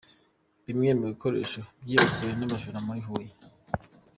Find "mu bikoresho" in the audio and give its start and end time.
0.99-1.59